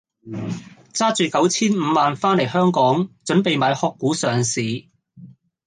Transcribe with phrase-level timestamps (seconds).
[0.93, 4.87] 揸住九千五萬番黎香港準備買殼股上市。